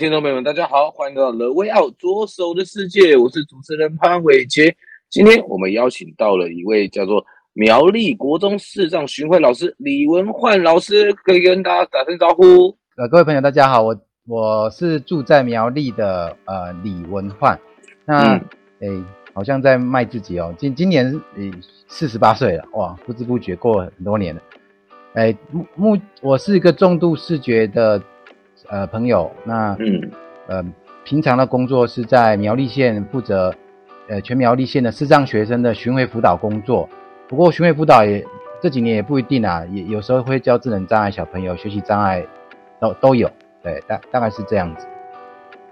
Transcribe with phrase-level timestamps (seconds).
[0.00, 4.74] 听众朋友们，大家好，欢迎来到 The Way Out 左手的世界，我是主持人潘伟杰。
[5.10, 12.74] 今天我们邀请到了一位叫做苗栗国中视障巡回老师李文焕老师，可以跟大家打声招呼。
[12.96, 13.94] 呃，各位朋友，大家好，我
[14.26, 17.60] 我是住在苗栗的呃李文焕。
[18.06, 19.04] 那诶、嗯欸，
[19.34, 21.50] 好像在卖自己哦，今今年诶
[21.88, 24.40] 四十八岁了，哇，不知不觉过了很多年了。
[25.12, 28.02] 哎、欸，目目我是一个重度视觉的。
[28.70, 30.10] 呃，朋友，那嗯，
[30.46, 30.64] 呃，
[31.02, 33.52] 平常的工作是在苗栗县负责，
[34.08, 36.88] 呃，全苗栗县的视障学生的巡回辅导工作。
[37.26, 38.24] 不过巡回辅导也
[38.62, 42.24] 这几年也不一定啊，也有时候会教智能障碍小朋友，学习障碍
[42.80, 43.28] 都都有。
[43.60, 44.86] 对，大大概是这样子。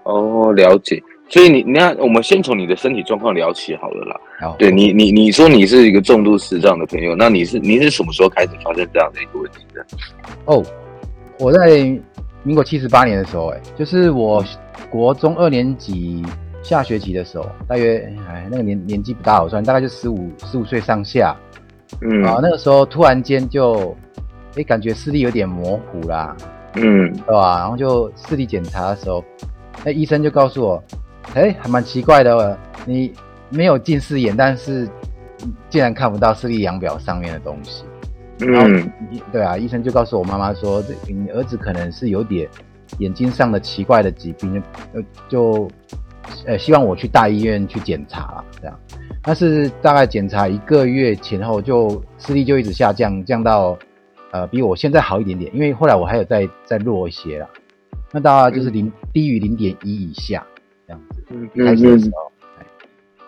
[0.03, 1.01] 哦，了解。
[1.29, 4.19] 所以你，你看，我们先从你的身体状况聊起好了啦。
[4.41, 9.85] 好，对你，你你说你是一个重度视障的朋友，那你是你是什么时候开始发生这样的一个问题的？
[10.45, 10.61] 哦，
[11.39, 11.97] 我在。
[12.43, 14.43] 民国七十八年的时候，哎，就是我
[14.89, 16.25] 国中二年级
[16.63, 21.35] 下学期的时候，大约哎那个年年纪不大，我算大概就十五十五岁上下，
[22.01, 23.95] 嗯啊，那个时候突然间就
[24.55, 26.35] 哎感觉视力有点模糊啦，
[26.75, 27.59] 嗯，对吧？
[27.59, 29.23] 然后就视力检查的时候，
[29.83, 30.83] 那医生就告诉我，
[31.33, 33.11] 哎，还蛮奇怪的，你
[33.49, 34.87] 没有近视眼，但是
[35.69, 37.83] 竟然看不到视力量表上面的东西。
[38.41, 38.91] 嗯，
[39.31, 42.49] 对啊，医生就告诉我妈妈说，这你儿子可能是有点
[42.99, 44.63] 眼睛上的奇怪的疾病，
[44.93, 45.71] 就就
[46.45, 48.79] 呃希望我去大医院去检查这样。
[49.21, 53.77] 但是大概检查一个月前后，就视力就一直下降，降到
[54.31, 57.47] 呃比我现在好一点点，因为后来我还有再再弱一些啦。
[58.11, 60.41] 那大概就是零、嗯、低于零点一以下
[60.87, 61.23] 这样子。
[61.29, 62.31] 嗯开始的时候，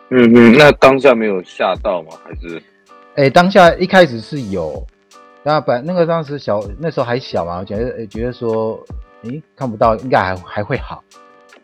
[0.10, 2.12] 嗯嗯，那当下没有吓到吗？
[2.24, 2.64] 还是？
[3.16, 4.88] 哎，当下一开始是有。
[5.44, 8.80] 那本那个当时小那时候还小嘛，我觉得觉得说，
[9.24, 11.04] 诶，看不到应该还还会好，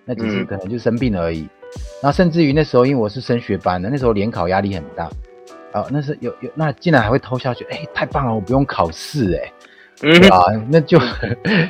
[0.04, 1.48] 那只是可能就生病而已。
[2.02, 5.10] 然后甚至于那时候，因为我是升学班的，那时候联考压力很大，
[5.74, 9.54] 啊，那是有有那竟然还会偷笑，觉得诶太棒了，我不用考试诶
[10.02, 11.00] 嗯啊，那就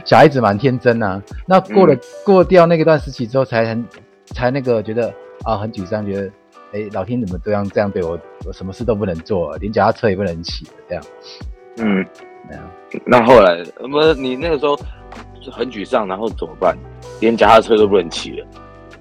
[0.05, 1.23] 小孩子蛮天真呐、啊。
[1.45, 3.85] 那过了过掉那个段时期之后，才很
[4.27, 5.13] 才那个觉得
[5.43, 6.31] 啊很沮丧，觉得
[6.73, 11.03] 诶老天怎么这样这样对我，我什么事都不能做，连脚踏车也不能骑这样。
[11.77, 12.05] 嗯，
[13.05, 14.75] 那后来，不是你那个时候
[15.41, 16.75] 就很沮丧，然后怎么办？
[17.19, 18.47] 连脚踏车都不能骑了。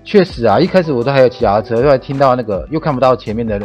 [0.04, 3.60] 确实啊，一开始我都还有骑脚踏车，后来听到那个又看不到前面的，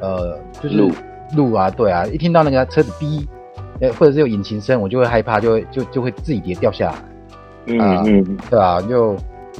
[0.00, 0.90] 呃，就是路
[1.36, 3.26] 路啊，对啊，一听到那个车子哔，
[3.80, 6.94] 呃，或者是有引擎声，我就会害怕，就会就就会自己跌掉下来。
[7.66, 9.16] 嗯、呃、嗯，对啊，就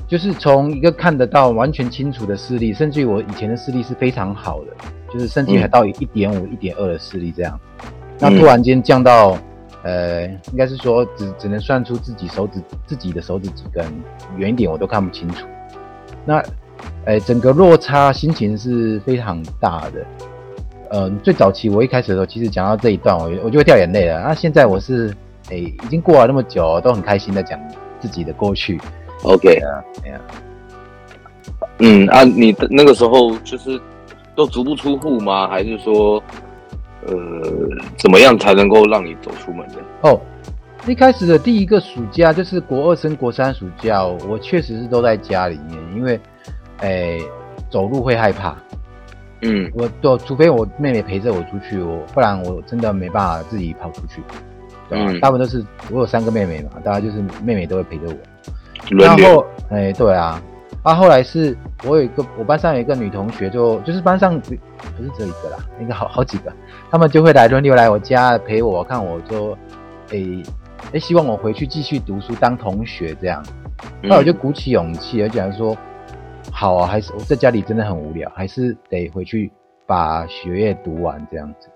[0.09, 4.73] 就是从一个看得到完全清楚的视力，甚至于我以前的视力是非常好的，
[5.13, 7.59] 就是甚至于还到一点五、一点二的视力这样。
[8.19, 9.37] 那突然间降到，
[9.83, 13.85] 呃，应该是说只只能算出自己手指自己的手指几根，
[14.37, 15.45] 远一点我都看不清楚。
[16.25, 16.43] 那，
[17.05, 20.07] 呃，整个落差心情是非常大的。
[20.91, 24.21] 嗯、呃，最早期我一开始的时候，其实讲到这一段，我我就会掉眼泪了。
[24.21, 25.13] 那现在我是，
[25.51, 27.59] 哎，已经过了那么久，都很开心的讲
[28.01, 28.81] 自己的过去。
[29.25, 30.21] OK 啊，哎呀，
[31.81, 33.79] 嗯啊，你的那个时候就是
[34.37, 35.49] 都足不出户吗？
[35.49, 36.23] 还是说？
[37.07, 37.15] 呃，
[37.99, 39.75] 怎么样才能够让你走出门的？
[40.03, 40.21] 哦，
[40.87, 46.21] 一开始的第一个暑假就是国二升国三暑假，我确实是都在家里面，因为，
[46.79, 47.19] 哎，
[47.71, 48.57] 走路会害怕。
[49.43, 54.23] 嗯，我都除非我妹妹陪着我出去，我不然我真的没办法自己跑出去，
[54.89, 55.05] 对吧？
[55.11, 58.97] 嗯，大部分都是我有三个妹妹嘛，大家就是妹妹都会陪着我。
[58.99, 60.43] 然后，哎，对啊。
[60.85, 64.53] 啊，后来是我有一个，我班上有一个女同学就，就就是班上不
[65.03, 66.53] 是只有一个啦，应该好好几个，
[66.91, 69.57] 他们就会来轮流来我家陪我，看我说，
[70.11, 70.43] 诶
[70.93, 73.43] 诶，希望我回去继续读书当同学这样，
[74.03, 75.75] 那我就鼓起勇气，而且说，
[76.53, 79.51] 好啊，还是我在家里真的很无聊，还是得回去
[79.87, 81.69] 把学业读完这样子。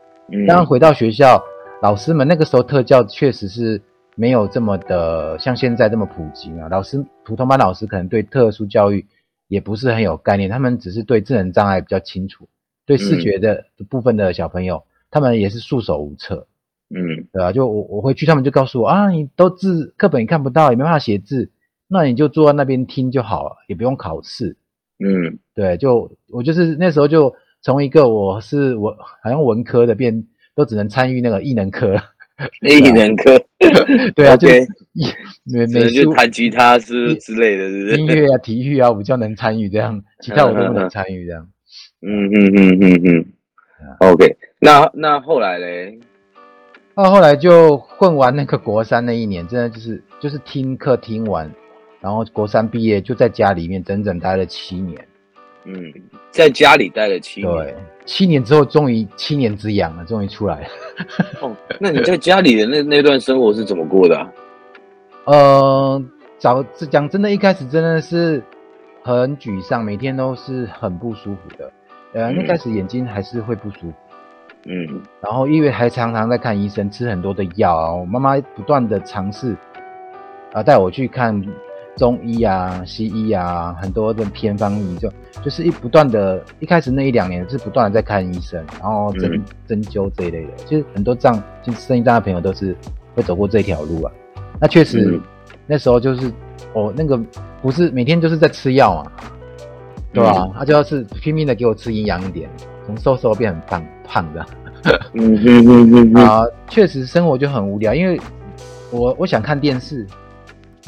[0.46, 1.43] 当然回到学校，
[1.81, 3.81] 老师们那个时候特教确实是。
[4.19, 6.69] 没有这么的像现在这么普及嘛？
[6.69, 9.06] 老师，普通班老师可能对特殊教育
[9.47, 12.49] 也不是很有概念，他们只是对智能障碍比较清楚，
[12.85, 16.49] 对视觉的部分的小朋友，嗯、他们也是束手无策。
[16.91, 21.53] 嗯，对啊，就我我回去，他们就告诉我啊，你都字课本也看不到，也没办法写字，
[21.87, 24.56] 那你就坐在那边听就好了，也不用考试。
[24.99, 27.32] 嗯，对，就我就是那时候就
[27.62, 30.26] 从一个我是我好像文科的变，
[30.56, 31.94] 都只能参与那个艺能科。
[32.62, 33.40] 艺能科，
[34.14, 34.49] 对啊， 就
[35.44, 37.96] 美美术、 弹吉他之之类的，是不是？
[37.96, 41.49] 音乐啊，体育啊，我比较能参与这样，其他我都不能参与这样。
[42.02, 43.26] 嗯嗯嗯嗯嗯。
[44.00, 45.99] OK，那那后来嘞？
[46.94, 51.50] 那后来就混完那个国三那一年，真的就是就是听课听完，
[52.00, 55.06] 然后国三毕业就在家里面整整待了七年。
[55.64, 55.93] 嗯，
[56.31, 57.52] 在家里待了七年。
[57.52, 57.75] 对。
[58.08, 60.66] 七年之后，终于七年之痒了，终于出来了。
[61.43, 64.32] 哦，那你在家里的那那段生活是怎么过的啊？
[65.26, 66.02] 呃，
[66.38, 68.43] 早讲真的，一开始真的是
[69.02, 71.70] 很沮丧，每天都是很不舒服的。
[72.14, 73.93] 呃，一开始眼睛还是会不舒服。
[74.64, 75.02] 嗯。
[75.20, 77.93] 然后因为还常常在看医生，吃很多的药啊。
[77.93, 79.55] 我妈妈不断的尝试
[80.55, 81.44] 啊，带我去看。
[81.98, 85.12] 中医啊，西医啊，很多的偏方医就
[85.42, 89.30] 就是一不断的，一开始那一两年是不断的在看医生，然后针
[89.66, 90.50] 针、嗯、灸这一类的。
[90.64, 92.74] 其实很多这样就生意大的朋友都是
[93.16, 94.12] 会走过这条路啊。
[94.60, 95.20] 那确实、嗯、
[95.66, 96.32] 那时候就是
[96.72, 97.20] 哦，那个
[97.60, 99.12] 不是每天就是在吃药啊，
[100.12, 100.50] 对吧、啊？
[100.60, 102.48] 他、就要是拼命的给我吃营养一点，
[102.86, 104.46] 从瘦瘦变很胖胖的。
[105.14, 108.20] 嗯嗯嗯嗯啊，确实生活就很无聊，因为
[108.92, 110.06] 我我想看电视，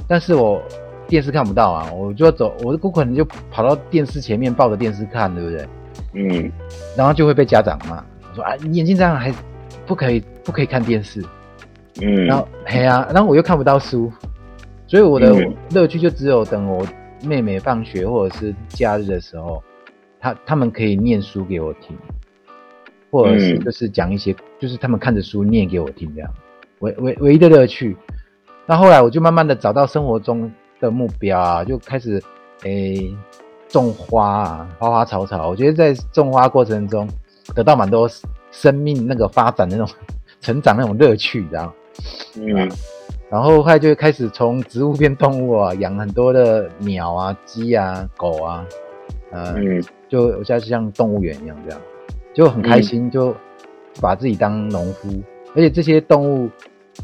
[0.07, 0.63] 但是我。
[1.11, 5.69] 电视看不到啊，我就要走，我的不可能就跑到电视前面抱着电视看，对不对？
[6.15, 6.53] 嗯，
[6.97, 8.03] 然后就会被家长骂，
[8.33, 9.35] 说啊，你眼睛这样还
[9.87, 11.21] 不可以，不可以看电视。
[12.01, 14.11] 嗯，然后嘿啊，然后我又看不到书，
[14.87, 15.35] 所以我的
[15.73, 16.87] 乐趣就只有等我
[17.25, 19.61] 妹妹放学或者是假日的时候，
[20.21, 21.99] 他他们可以念书给我听，
[23.11, 26.31] 或者是就是讲一些，就是他们看着书念给我听这样，
[26.79, 27.97] 唯唯唯一的乐趣。
[28.65, 30.49] 那后来我就慢慢的找到生活中。
[30.81, 32.23] 的目标啊，就开始
[32.63, 33.17] 诶、欸、
[33.69, 35.49] 种花啊，花花草草。
[35.49, 37.09] 我觉得在种花过程中
[37.55, 38.09] 得到蛮多
[38.51, 39.95] 生命那个发展的那种
[40.41, 41.73] 成长那种乐趣，知道
[42.37, 42.71] 嗯。
[43.29, 48.67] 然后后来就开始从植物变动物啊，养很多的鸟啊、鸡啊、狗啊，
[49.31, 51.81] 呃、嗯，就我现在像动物园一样这样，
[52.35, 53.33] 就很开心，就
[54.01, 55.25] 把自己当农夫，嗯、
[55.55, 56.51] 而且这些动物。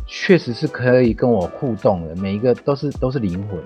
[0.06, 3.58] 确实是可以跟我互动的，每一个都是都是灵魂，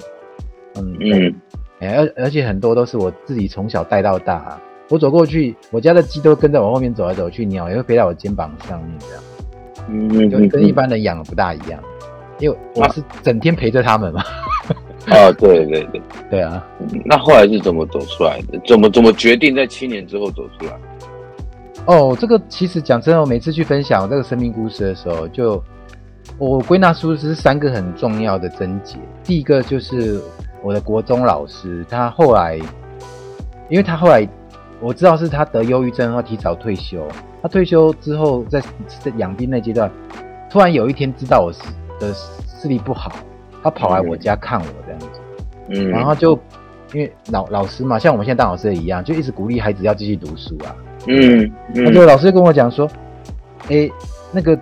[0.77, 1.35] 嗯嗯，
[1.81, 9.23] 而、欸、而且很多都是我自己从小带到大、啊，我走过去，我家的鸡都跟在我后面走来走去，鸟也会飞到我肩膀上面这样，
[9.88, 11.82] 嗯，就跟一般人养的不大一样，
[12.38, 14.23] 因为我是整天陪着他们嘛。
[15.06, 16.67] 啊，对对对， 对啊，
[17.05, 18.59] 那后来是怎么走出来的？
[18.67, 20.79] 怎么怎么决定在七年之后走出来？
[21.87, 25.62] 哦，这个其实讲真的，我每次去分享这个生命故事的时候，就。
[26.38, 28.97] 我归纳出是三个很重要的症结。
[29.23, 30.21] 第一个就是
[30.62, 32.56] 我的国中老师，他后来，
[33.69, 34.27] 因为他后来
[34.81, 37.06] 我知道是他得忧郁症，然后提早退休。
[37.43, 39.91] 他退休之后在，在养病那阶段，
[40.50, 41.53] 突然有一天知道我
[42.00, 43.12] 的视力不好，
[43.62, 45.09] 他跑来我家看我这样子。
[45.69, 46.38] 嗯，然后就
[46.94, 50.75] 因为老老师嘛，像我们现在当老师也一样，就一直鼓励孩子要继续读书啊。
[51.06, 52.88] 嗯，他就老师就跟我讲说，
[53.69, 53.90] 诶。
[54.32, 54.58] 那个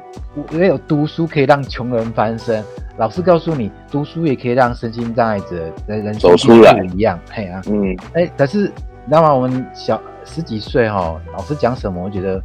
[0.53, 2.65] 唯有读书可以让穷人翻身。
[2.97, 7.19] 老师告诉你，读书也可以让身心障碍者的人生走出来一样。
[7.31, 9.33] 嘿啊，嗯，哎、欸，可是你知道吗？
[9.33, 12.43] 我们小十几岁哈，老师讲什么，我觉得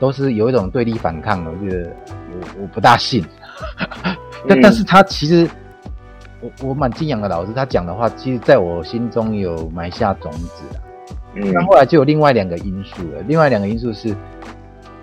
[0.00, 1.50] 都是有一种对立反抗的。
[1.50, 1.90] 我觉得
[2.30, 3.22] 我我不大信。
[4.48, 5.46] 但、嗯、但是他其实
[6.40, 10.62] 我我蛮敬仰的老师，他讲的话，其实在我心中有埋下种子。
[11.34, 13.20] 嗯，那后来就有另外两个因素了。
[13.26, 14.16] 另外两个因素是，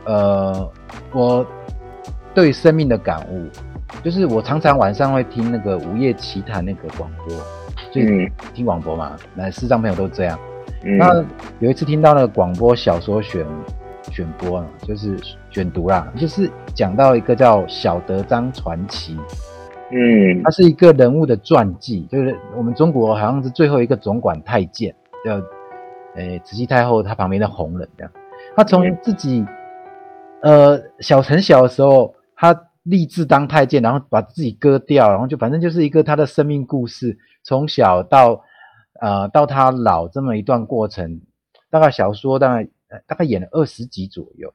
[0.10, 0.72] 呃。
[1.12, 1.44] 我
[2.36, 3.48] 对生命的感悟，
[4.04, 7.36] 就是我常常晚上会听那个午夜奇谈那个广播，
[7.92, 8.00] 就
[8.54, 10.40] 听广播嘛，来视障朋友都这样。
[10.84, 11.26] 嗯、那
[11.58, 13.44] 有一次听到那个广播小说选
[14.12, 15.18] 选播啊，就是
[15.50, 19.18] 选读啦，就是讲到一个叫小德张传奇，
[19.90, 24.94] 嗯，他是一个人物的传记，就是我们中国好像是最后一个总管太监，
[25.26, 25.42] 叫
[26.44, 28.12] 慈禧太后，她旁边的红人这样，
[28.56, 29.44] 他从自己。
[30.42, 38.44] 呃，小陈小的时候，他立志当太监，然后把自己割掉，然后就反正就是一个他的生命故事，从小到
[39.02, 41.22] 呃到他老这么一段过程，
[41.70, 42.70] 大概小说大概
[43.06, 44.54] 大概演了二十集左右，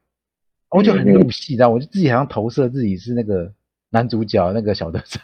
[0.70, 3.52] 我就很入戏，然后我就自己好像投射自己是那个
[3.90, 5.22] 男主角那个小德张，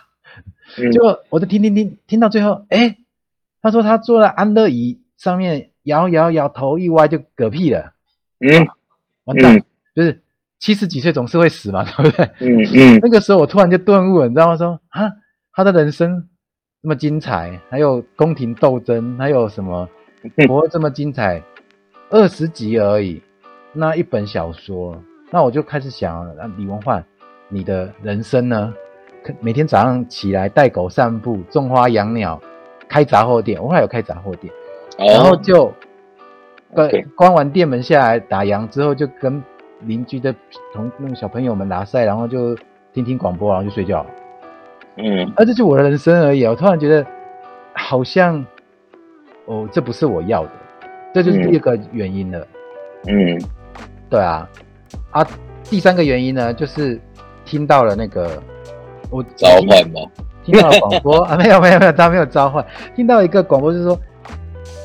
[0.92, 2.98] 结果我就听听听听到最后，哎，
[3.62, 7.94] 他说他坐在安乐椅上面摇摇摇头一歪就嗝屁了，
[8.40, 8.68] 嗯。
[9.24, 9.62] 完蛋，嗯、
[9.94, 10.22] 就是
[10.60, 12.30] 七十几岁总是会死嘛， 对不对？
[12.40, 13.00] 嗯嗯。
[13.02, 14.56] 那个时候我突然就顿悟了，你知道吗？
[14.56, 15.10] 说啊，
[15.52, 16.28] 他的人生
[16.82, 19.88] 这么精彩，还有宫廷斗争，还有什么
[20.46, 21.42] 活这么精彩，
[22.10, 23.20] 二十集而已，
[23.72, 27.04] 那一本小说，那我就开始想，啊，李文焕，
[27.48, 28.72] 你的人生呢？
[29.40, 32.40] 每天早上起来带狗散步，种花养鸟，
[32.88, 33.62] 开杂货店。
[33.62, 34.50] 我还有开杂货店，
[34.98, 35.70] 然后就
[36.72, 39.42] 关关完店门下来打烊之后，就跟
[39.82, 40.34] 邻居的
[40.72, 42.56] 同那个小朋友们拿赛，然后就
[42.92, 44.04] 听听广播，然后就睡觉。
[44.96, 46.44] 嗯，而这就是我的人生而已。
[46.44, 47.06] 我突然觉得，
[47.74, 48.44] 好像
[49.46, 50.50] 哦，这不是我要的，
[51.14, 52.46] 这就是第二个原因了。
[53.06, 53.40] 嗯，
[54.08, 54.48] 对啊，
[55.10, 55.26] 啊，
[55.64, 57.00] 第三个原因呢，就是
[57.44, 58.42] 听到了那个。
[59.10, 60.00] 我召唤吗？
[60.44, 61.36] 听到广播 啊？
[61.36, 62.64] 没有没有没有，他没有召唤。
[62.94, 63.98] 听到一个广播，就是说，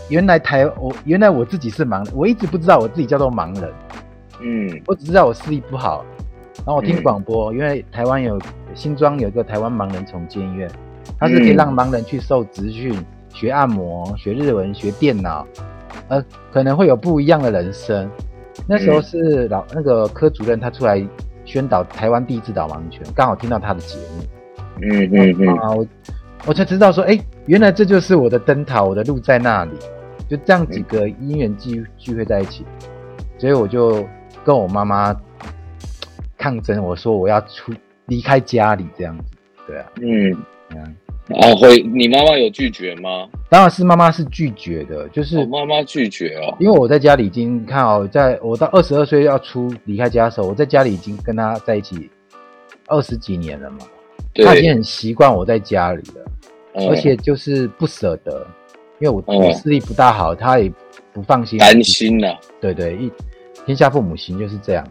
[0.10, 3.72] 原来台我原来我自己是盲人，我一直不知道我自己叫做盲人。
[4.42, 6.06] 嗯，我只知道我视力不好。
[6.58, 8.40] 然后我听广播，因为台湾有
[8.74, 10.70] 新庄有一个台湾盲人重建医院，
[11.20, 12.94] 它是可以让盲人去受职训、
[13.34, 15.46] 学按摩、学日文、学电脑，
[16.08, 18.10] 呃，可能会有不一样的人生。
[18.68, 21.06] 那时候是老那个科主任他出来。
[21.48, 24.24] 宣导台湾第一次导盲犬，刚好听到他的节目，
[24.82, 25.88] 嗯嗯嗯啊，我
[26.48, 29.74] 我才知道说，哎、欸，原来这就是我的灯塔，我的路在那里，
[30.28, 32.66] 就这样几个因缘聚聚会在一起，
[33.38, 34.04] 所以我就
[34.46, 35.14] 跟我妈妈
[36.38, 37.74] 抗争，我说我要出
[38.06, 39.24] 离开家里这样子，
[39.68, 40.32] 对啊，嗯
[40.70, 40.96] 嗯。
[41.42, 43.28] 啊，会，你妈妈有拒绝吗？
[43.50, 52.12] 当然是妈妈是拒绝的，就是妈妈拒绝哦，因为我在家里已经看哦，在我到二十二岁要出离开家的时候，我在家里已经跟他在一起
[52.86, 53.80] 二十几年了嘛，
[54.36, 58.46] 他已经很习惯我在家里了，而且就是不舍得，
[59.00, 60.72] 因为我我视力不大好，他也
[61.12, 63.12] 不放心，担心了，对对，一
[63.66, 64.88] 天下父母心就是这样，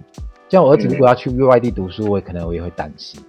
[0.48, 3.20] 像我儿子如果要去外地读书，我可能我也会担心，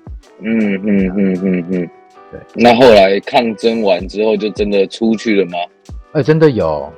[0.41, 1.89] 嗯嗯嗯嗯嗯。
[2.31, 5.57] 对，那后来抗争完之后，就真的出去了吗？
[6.13, 6.91] 哎、欸，真的有，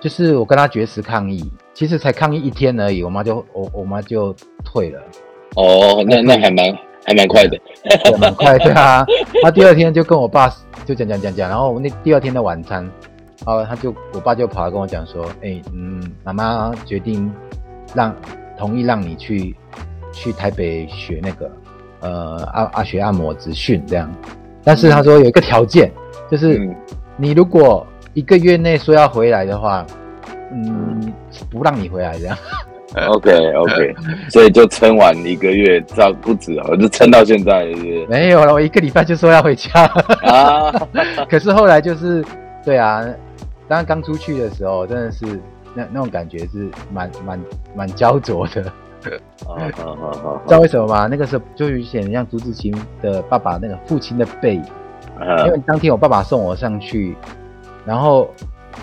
[0.00, 4.32] 就是我跟他绝食抗议，其实才抗议一天而已，我妈就我我妈就
[4.64, 5.00] 退了。
[5.56, 6.72] 哦，那那还蛮
[7.04, 7.58] 还蛮快的，
[8.20, 9.04] 蛮快对啊。
[9.42, 10.48] 他第二天就跟我爸
[10.84, 12.88] 就讲讲讲讲，然后那第二天的晚餐，
[13.44, 17.32] 啊，他就我爸就跑来跟我讲说，哎、欸，嗯，妈妈决定
[17.94, 18.14] 让
[18.58, 19.54] 同意让你去
[20.12, 21.50] 去台北学那个
[22.00, 24.10] 呃阿阿学按摩职训这样。
[24.64, 25.90] 但是他说有一个条件，
[26.30, 26.70] 就是
[27.16, 29.86] 你如果一个月内说要回来的话，
[30.52, 31.12] 嗯，
[31.50, 32.36] 不让你回来这样。
[33.08, 33.94] OK OK，
[34.30, 38.06] 所以就撑完一个月，这不止啊，就撑到现在是是？
[38.08, 39.84] 没有了，我一个礼拜就说要回家
[40.22, 40.72] 啊。
[41.28, 42.24] 可是后来就是，
[42.64, 43.04] 对啊，
[43.68, 45.38] 当刚出去的时候，真的是
[45.78, 47.40] 那那种感觉是蛮蛮
[47.76, 48.62] 蛮焦灼的。
[49.00, 51.06] 知道为什么吗？
[51.06, 54.64] 那个时候就有显得像朱自清的爸爸那个父亲的背影，
[55.46, 57.16] 因为当天我爸爸送我上去，
[57.86, 58.28] 然后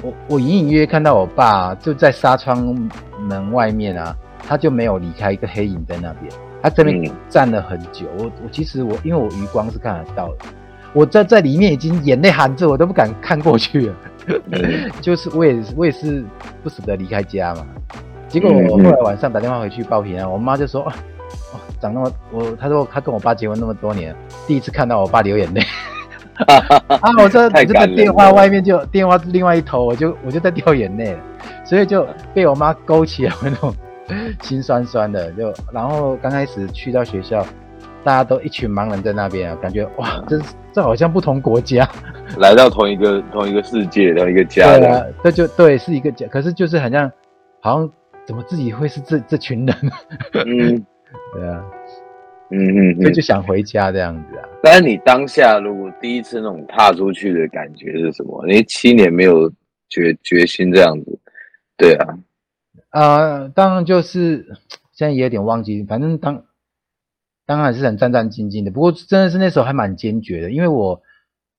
[0.02, 4.16] 我我隐隐约约看到我爸就在纱窗门外面啊，
[4.48, 6.32] 他就没有离开一个黑影在那边，
[6.64, 8.06] 他这边站了很久。
[8.18, 10.46] 我我其实我因为我余光是看得到的，
[10.94, 13.96] 我在在里面已经眼泪含着，我都不敢看过去了，
[15.02, 16.24] 就是我也我也是
[16.64, 17.66] 不舍得离开家嘛。
[18.28, 20.92] 结果我后来晚上打电话回去报平安，我妈就说：“哦，
[21.80, 24.16] 长那么我，她说她跟我爸结婚那么多年，
[24.48, 25.62] 第一次看到我爸流眼泪。
[27.00, 31.18] ”啊，我说我就在电话外面就电话另外一头，我就我就在掉眼泪，
[31.64, 33.74] 所以就被我妈勾起了那种
[34.42, 35.32] 心酸酸的。
[35.32, 37.46] 就然后刚开始去到学校，
[38.06, 40.40] 大家都一群盲人在那边啊，感觉哇，这
[40.72, 41.90] 这好像不同国家，
[42.40, 44.78] 来到同一个同一个世界，同一个家。
[44.78, 47.12] 对啊，这就对是一个家，可是就是好像
[47.60, 47.92] 好像。
[48.28, 49.76] 怎么自己会是这这群人？
[50.34, 50.84] 嗯，
[51.36, 51.64] 对啊，
[52.50, 54.50] 嗯嗯，所以就想回家这样子啊。
[54.64, 58.44] 但是你当下如果第一次那种踏出去的感觉是什么？
[58.48, 59.48] 你七年没有
[59.90, 61.20] 决决心这样子，
[61.78, 62.18] 对啊，
[62.90, 64.44] 啊、呃，当然就是
[64.92, 66.44] 现在也有点忘记，反正当
[67.46, 68.72] 当然是很战战兢兢的。
[68.72, 71.02] 不过真的是那时候还蛮坚决的，因为我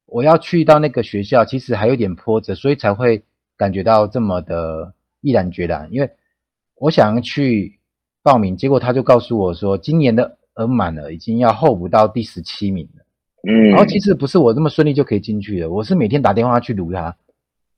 [0.07, 3.23] 我要去到那个学校，其实还有点波折，所以才会
[3.57, 6.11] 感觉到这么的毅然决然，因为。
[6.79, 7.79] 我想要去
[8.23, 13.03] 报名，结果他就告诉我说，今年的额满了，已经要候补到第十七名了。
[13.49, 17.17] 嗯，然后其实不是我这么顺利就可以进去的，我是每天打电话去卢他，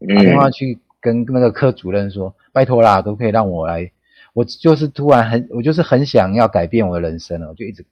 [0.01, 3.89] 嗯、打电话去跟那个科主任说，拜托啦，可不可以让我来？
[4.35, 7.85] 我就是突然很，我就是很想要改变我的人生了，我就一直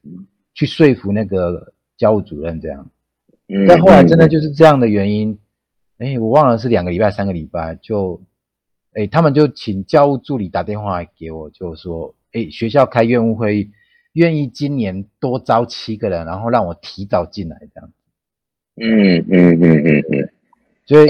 [0.55, 2.90] 去说服那个教务主任这样。
[3.49, 5.38] 嗯，但后来真的就是这样的原因，
[5.99, 8.21] 哎，我忘了是两个礼拜、三个礼拜就。
[8.99, 13.71] 哎，他们就请教务助理打电话给我，就说：“哎，学校开院务会议，
[14.14, 17.93] 愿意今年多招七个人，然后让我提早进来这样。
[18.76, 20.33] 嗯嗯嗯嗯嗯，
[20.87, 21.09] 所以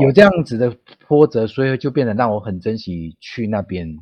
[0.00, 0.76] 有这样子的
[1.06, 3.96] 波折，所以就变得让我很珍惜去那边，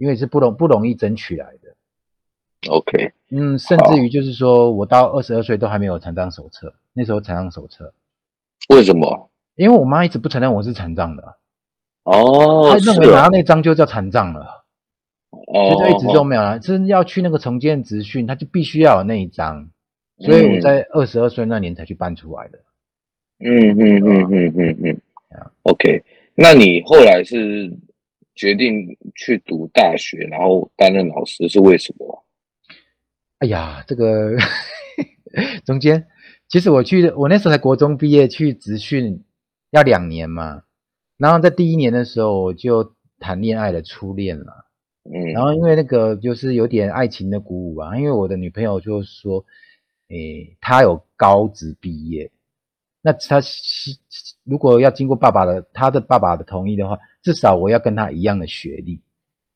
[0.00, 2.70] 因为是不容不容易争取来的。
[2.70, 7.92] OK，嗯，甚至于就是说我到二十二岁都还没有残障手册，那时候残障手册，
[8.70, 9.30] 为什么？
[9.56, 11.36] 因为我妈一直不承认我是残障的。
[12.04, 14.64] 哦，她认为拿那张就叫残障了，
[15.30, 16.58] 哦，所以就一直都没有了。
[16.58, 19.68] 真要去那个重建职训，他就必须要有那一张。
[20.18, 22.58] 所以我在二十二岁那年才去办出来的。
[23.40, 25.00] 嗯嗯嗯嗯嗯嗯。
[25.64, 26.02] OK，
[26.34, 27.70] 那你后来是
[28.40, 32.24] 决定去读大学，然后担任老师，是为什么？
[33.40, 34.34] 哎呀，这个
[35.66, 36.06] 中间，
[36.48, 39.22] 其实我去，我那时候才国中毕业，去职训
[39.72, 40.62] 要两年嘛。
[41.18, 44.64] 然后在第一年的时候，我就谈恋爱的初恋了。
[45.04, 45.32] 嗯。
[45.34, 49.44] 然后因为那个就是有点爱情的鼓舞啊，因为我的女朋友就说。
[50.12, 52.32] 诶，她有高职毕业，
[53.02, 53.40] 那他
[54.44, 59.00] 如果要经过爸爸的他的爸爸的同意的话，至少我要跟他一样的学历，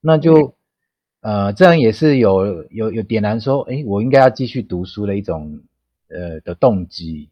[0.01, 0.55] 那就
[1.21, 5.61] 呃这样也是有有有点燃说，诶，我应该要继续读书的一种
[6.09, 7.31] 呃的动机。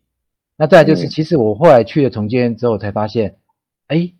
[0.57, 3.37] 那再来就是，其实我后来去了重建院之后，才发现，
[3.89, 4.15] 诶，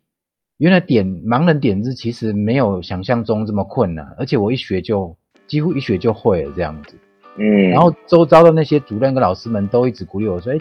[0.57, 6.97] 原来点盲人点字其实没有想象中这么困难，而且我一学就几乎一学就会了这样子。
[7.37, 10.59] 嗯，然后周遭的那些主任跟老师们都一直鼓励我说：“哎，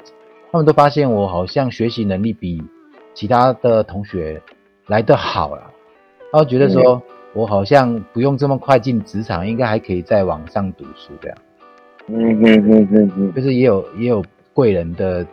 [0.52, 2.62] 他们都发现我好像学习能力比
[3.14, 4.42] 其他的同学
[4.88, 5.72] 来得好了，
[6.34, 7.02] 然后觉得说
[7.34, 11.38] 我好像不用这么快进职场，应该还可以再往上读书这样。”
[12.08, 14.22] 嗯嗯嗯嗯嗯，就是也有也有
[14.54, 15.26] 贵人的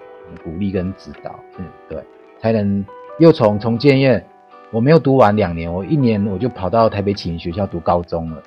[0.45, 2.01] 鼓励跟指导，嗯，对，
[2.39, 2.85] 才能
[3.19, 4.25] 又从重建院，
[4.71, 8.43] 我没有读完两年，我一年我就跑到台北启明学校读高中了。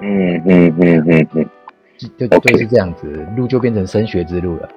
[0.00, 1.46] 嗯嗯嗯嗯嗯。
[1.96, 4.68] 就就就是这样子路就变成升学之路了。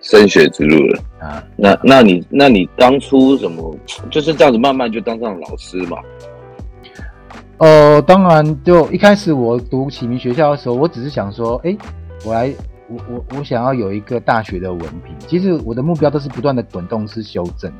[0.00, 1.44] 升学之路了啊？
[1.56, 3.76] 那那你那你当初怎么
[4.10, 5.98] 就是这样子慢慢就当上老师嘛？
[7.58, 11.78] 呃，当然，就一开始我读启明学校的时候，我只是想说，哎、欸，
[12.24, 12.50] 我来，
[12.88, 15.14] 我我我想要有一个大学的文凭。
[15.26, 17.70] 其实我的目标都是不断的滚动式修正。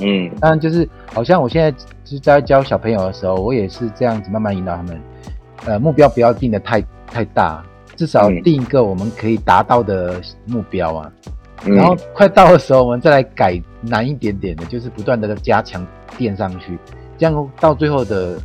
[0.00, 1.72] 嗯，当然就是好像我现在
[2.04, 5.00] 是在教小朋友的时候，我也是这样子慢慢引导他们。
[5.66, 7.64] 呃，目标不要定的太太大。
[7.96, 11.32] 至少定一个我们可以达到的目标啊，嗯、
[11.64, 16.78] 然后快到的时候，我们再来改难一点点的，就是不断的加强垫上去，
[17.16, 18.38] 这样到最后的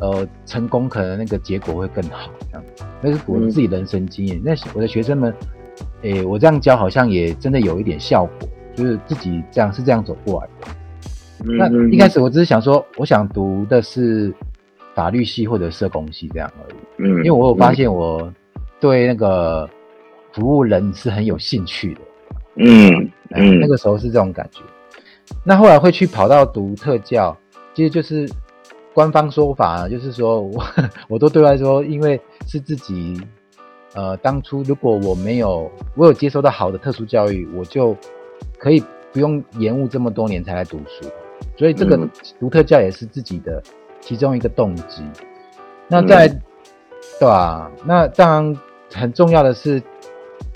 [0.00, 2.30] 呃成功，可能那个结果会更好。
[2.50, 2.64] 这样，
[3.00, 4.38] 那是我自己人生经验。
[4.38, 5.34] 嗯、那我的学生们，
[6.02, 10.74] 诶，我这样教好像也真的有一点效果，就是自己这样是这样走过来的。
[11.44, 14.32] 嗯、那一开始我只是想说，我想读的是
[14.94, 16.78] 法律系或者社工系这样而已。
[16.98, 18.32] 嗯，因为我有发现我。
[18.80, 19.70] 对那个
[20.32, 22.00] 服务人是很有兴趣的，
[22.56, 24.60] 嗯嗯，那个时候是这种感觉。
[25.44, 27.36] 那后来会去跑到读特教，
[27.74, 28.28] 其实就是
[28.92, 30.64] 官方说法，就是说我
[31.08, 33.20] 我都对外说，因为是自己
[33.94, 37.96] 呃当初如果我没有我有接受到好的特殊教育，我就
[38.58, 41.08] 可以不用延误这么多年才来读书，
[41.56, 41.98] 所以这个
[42.38, 43.62] 读特教也是自己的
[44.00, 45.02] 其中一个动机。
[45.88, 46.42] 那在、嗯、
[47.20, 47.70] 对吧、啊？
[47.84, 48.56] 那当然。
[48.94, 49.82] 很重要的是，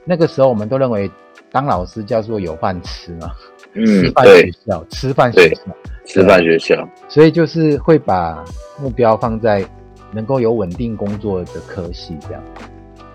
[0.04, 1.10] 那个时候我们都认为
[1.56, 3.32] 当老师叫做有饭吃嘛，
[3.72, 5.62] 嗯，吃饭学校，吃饭学校，
[6.04, 8.44] 吃饭学校，所以就是会把
[8.78, 9.64] 目标放在
[10.12, 12.42] 能够有稳定工作的科系这样。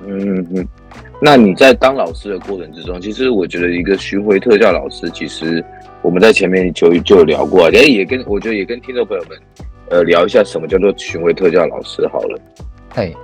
[0.07, 0.67] 嗯嗯嗯。
[1.21, 5.63] 那你在当老师的过程之中，其实我觉得一个巡回特教老师，其实
[6.01, 9.37] 我们在前面就就有聊过，哎，也跟我觉得也跟听众朋友们
[9.91, 12.41] 呃聊一下什么叫做巡回特教老师好了。
[12.89, 13.15] 嘿。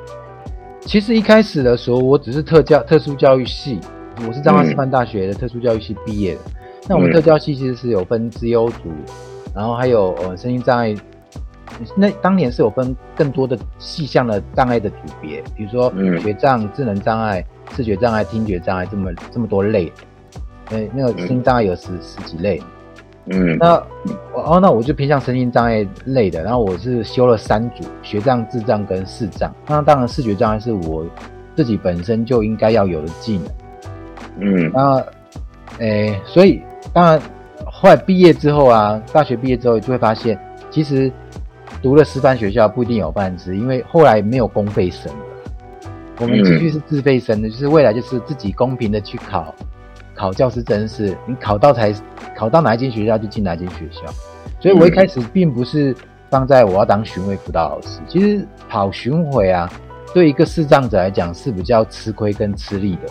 [0.82, 3.80] 其实一开始的时候，我只是特教特殊教育系，
[4.26, 6.42] 我是彰化师范大学的特殊教育系毕业的。
[6.46, 6.54] 嗯、
[6.90, 8.90] 那我们特教系其实是有分资优组，
[9.54, 10.96] 然后还有呃身心障碍。
[11.96, 19.92] 那当年是有分更多的细项的障碍的组别，比如说学障、智能障碍、视觉障碍、听觉障碍这么这么多类。
[20.70, 22.62] 呃，那个身心障碍有十十几类。
[23.26, 23.76] 嗯，那
[24.34, 29.54] 哦，那我就偏向身心障碍类的，然后我是修了三组，学障、智障跟视障。
[29.68, 31.06] 那当然，视觉障碍是我
[31.56, 33.48] 自己本身就应该要有的技能。
[34.40, 35.06] 嗯，那，
[35.80, 36.62] 诶，所以
[36.94, 37.22] 当然
[37.66, 41.12] 后来毕业之后啊，大学毕业之后就会发现，其实
[41.82, 45.20] 读了师范学校不一定有饭吃，因为后来没有公费生了，
[46.20, 49.54] 我们继续是自费生的，就是未来就是自己公平的去考。
[50.16, 51.94] 考教师真是，你考到才
[52.36, 54.12] 考到哪一间学校就进哪一间学校，
[54.60, 55.96] 所以我一开始并不是
[56.32, 59.72] 放在我要当巡回辅导老师，其实跑巡回啊，
[60.16, 63.02] 对一个视障者来讲是比较吃亏跟吃力的，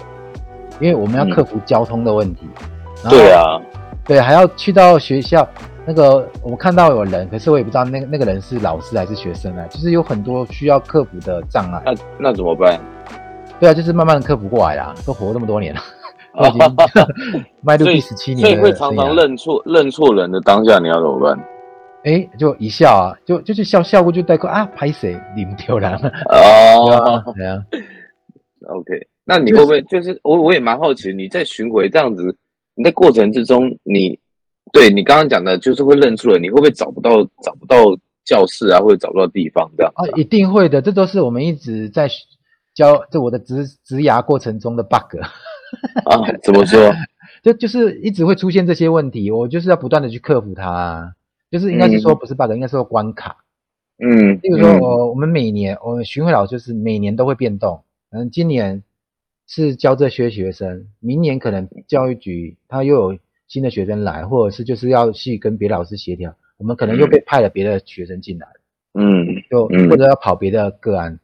[0.80, 2.48] 因为我们要克服交通的问题。
[3.04, 3.60] 嗯、对啊，
[4.04, 5.46] 对，还要去到学校。
[5.88, 9.64] 那个我们看到有人，可是我也不知道那个那个人是老师还是学生啊。
[9.68, 11.80] 就是有很多需要克服的障碍。
[11.84, 12.80] 那那怎么办？
[13.60, 14.92] 对啊，就是慢慢的克服过来啦。
[15.06, 15.80] 都活那么多年了，
[17.62, 21.38] 迈入第十七年了，所以会常常认错认错人的当下，你要怎么办？
[22.04, 25.98] 哎，就一笑啊，就就是笑笑过就带过啊，拍谁你们丢人了
[26.30, 27.58] 哦， 对啊
[28.68, 32.34] ，OK，那你会不会就是我我也蛮好奇，你在巡回这样子，
[32.74, 34.18] 你在过程之中你。
[34.72, 37.76] 对你刚刚讲的，就是会认出了，你会不会找不到找不到
[38.24, 39.92] 教室啊，或者找不到地方这样？
[39.94, 42.08] 啊，一定会的，这都是我们一直在
[42.74, 45.20] 教，这我的职职涯过程中的 bug。
[46.04, 46.92] 啊，怎么说？
[47.44, 51.12] 就就是一直会出现这些问题，我就是要不断的去克服它啊。
[51.48, 53.36] 就是应该是说不是 bug，、嗯、应该是说关卡。
[54.04, 58.82] 嗯，例如说，我我们每年我们巡回老师就是每年都会变动，嗯，今年
[59.46, 63.18] 是教这些学生，明年可能教育局他又有。
[63.48, 68.48] 新的学生来，或者是就是要去跟别的老师协调，我们可能又被派了别的学生进来，
[68.94, 71.20] 嗯，就或者要跑别的个案，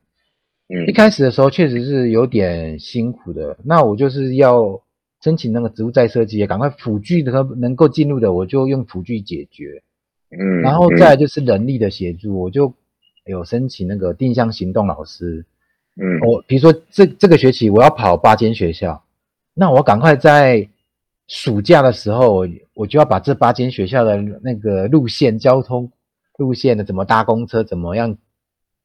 [0.69, 3.59] 嗯，一开始的时候确实是有点辛苦的。
[3.65, 4.81] 那我就是要
[5.21, 9.83] 申请那个职务再设计，赶快辅具的能够进入的，我就用辅具解决，
[10.31, 12.73] 嗯，然后再来就是人力的协助，我就
[13.27, 15.45] 有申请那个定向行动老师，
[16.01, 19.03] 嗯，我比如说这这个学期我要跑八间学校，
[19.55, 20.69] 那我赶快在。
[21.29, 25.91] 暑假的时候，我就要把这八间学校的那个路线、交通
[26.37, 28.15] 路线的怎么搭公车，怎么样，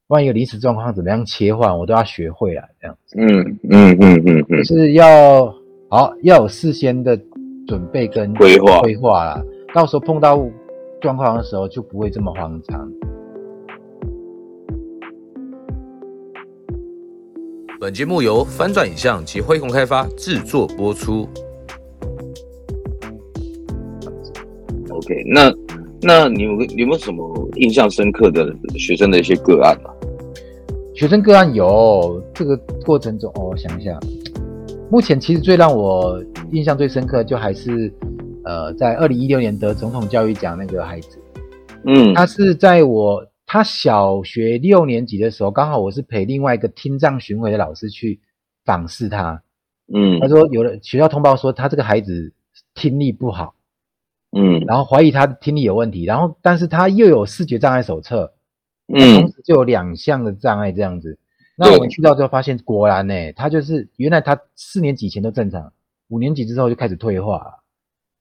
[0.08, 2.62] 万一有临时状况怎么样切换，我都要学会了。
[2.80, 5.54] 这样子，嗯嗯嗯嗯嗯，就是要
[5.89, 7.20] 好要有事先的
[7.67, 9.43] 准备跟规划规划啦，
[9.74, 10.39] 到时候碰到
[11.02, 12.89] 状况的时候就不会这么慌张。
[17.80, 21.30] 本节目由翻转影像及辉鸿开发制作播出。
[24.90, 25.54] OK，那
[26.02, 29.94] 那你有有没有什么印象深刻的学生的一些个案啊？
[30.96, 34.00] 学生个案有这个过程中，哦，我想一下，
[34.90, 36.20] 目前其实最让我
[36.52, 37.94] 印象最深刻，就还是
[38.44, 41.20] 呃，在二零一六年得总统教育奖那个孩子，
[41.86, 48.19] 嗯，他是在我他小学六年级的时候，刚好我是陪另外一个听障巡回的老师去
[48.65, 49.41] 访视他，
[49.91, 52.33] 嗯，他说有的学校通报说他这个孩子
[52.75, 53.55] 听力不好。
[54.31, 58.33] 嗯，然后怀疑他听力有问题，然后但是他又有视觉障碍手册，
[58.93, 61.17] 嗯，同时就有两项的障碍这样子。
[61.55, 65.71] 那我们去到之后发现，果然呢，他就是原来他四年级前都正常，
[66.10, 67.38] 五年级之后就开始退化。
[67.38, 67.63] 了，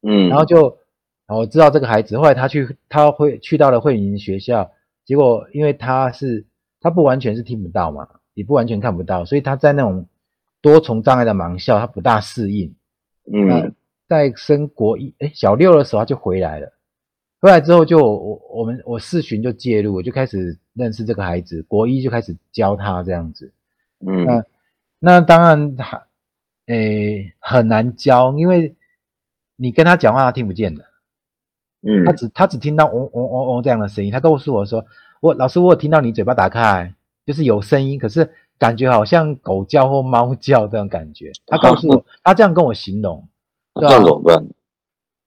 [0.02, 0.78] 嗯，然后就
[1.26, 4.70] 我知道这个孩子，后来他去他会去到了慧宁学校，
[5.06, 6.44] 结果因为他是
[6.82, 10.06] 他不完全是听不到嘛，也不完全看不到，所以他在那种
[10.60, 12.74] 多重障碍的盲校，他不大适应，
[13.32, 13.74] 嗯。
[14.08, 16.72] 在升国一，哎，小六的时候他就回来了。
[17.40, 21.60] 回来之后就我我们我四巡就介入，我就开始认识这个孩子。
[21.64, 23.52] 国一就开始教他这样子。
[24.06, 24.44] 嗯，那
[25.00, 26.00] 那当然他，
[26.66, 28.72] 诶，很难教，因为
[29.56, 30.84] 你跟他讲话他听不见的。
[31.86, 34.10] 嗯，他只他只听到嗡嗡嗡嗡这样的声音。
[34.10, 34.84] 他告诉我说
[35.22, 36.92] ：“我老师，我有听到你嘴巴打开，
[37.24, 41.30] 就是有声音，可是感觉好像狗叫或猫叫这种感觉。
[41.46, 43.28] ”他告诉我，他这样跟我形容。
[43.78, 44.02] 对啊，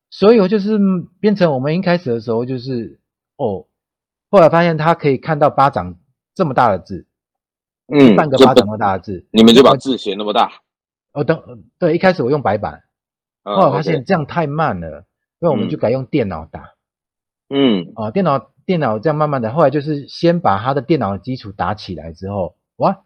[0.09, 0.79] 所以我就是
[1.19, 2.99] 变成我们一开始的时候就是
[3.37, 3.67] 哦，
[4.31, 5.95] 后来发现他可以看到巴掌
[6.33, 7.05] 这么大的字，
[7.93, 10.51] 嗯，半个巴掌那么大的字，你们就把字写那么大。
[11.13, 12.81] 哦，等对，一开始我用白板，
[13.43, 15.05] 后来发现这样太慢了，
[15.39, 16.73] 所以我们就改用电脑打。
[17.49, 23.01] 嗯，啊，电脑电脑这样慢慢的，后来就是先把他的电脑基础打起来之后，哇，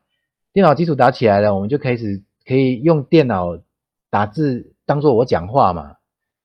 [0.52, 3.58] 电脑基础打起来了，我们就开始可以用电脑
[4.10, 4.72] 打字。
[4.86, 5.96] 当做我讲话嘛，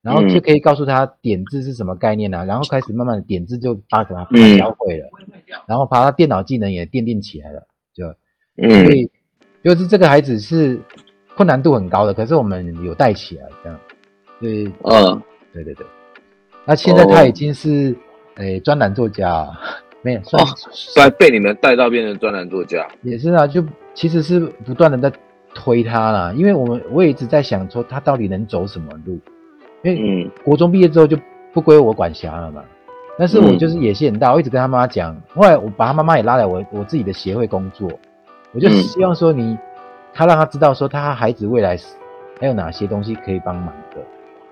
[0.01, 4.25] 然后就可以告诉他点字是什么概念啊，嗯、然后开始慢慢的点字就把他
[4.57, 5.35] 教会了，嗯、
[5.67, 8.07] 然后把他电脑技能也奠定起来了，就，
[8.59, 9.11] 嗯，所以
[9.65, 10.81] 就是这个孩子是
[11.35, 13.81] 困难度很高的，可是我们有带起来这样，
[14.41, 15.21] 对，嗯，
[15.65, 15.87] 对对对，
[16.65, 17.97] 那现在他已经是
[18.37, 19.29] 诶专栏作家。
[19.31, 19.49] 啊，
[20.03, 25.17] 没有算，算被你们带到变成专栏作家，也是啊，就其实是不断的在。
[25.55, 29.19] 推他啦，因为我们我也一直在想说他到底能走什么路，
[29.83, 31.19] 因为国中毕业之后就
[31.53, 32.63] 不归我管辖了嘛。
[33.19, 37.91] 但是我就是野心很大，我一直跟他妈妈讲，后来我把他妈妈也拉来我我自己的协会工作，
[38.53, 39.59] 我就希望说你
[40.13, 41.77] 他让他知道说他孩子未来
[42.39, 43.97] 还有哪些东西可以帮忙的。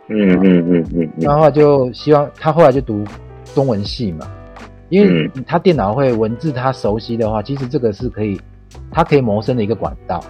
[0.09, 3.05] 嗯嗯嗯嗯，然后就希望他后来就读
[3.55, 4.27] 中文系嘛，
[4.89, 8.41] 因为他电脑会文字他熟悉的话，其实这个是可以。
[8.91, 10.23] 他可以谋生的一个管道。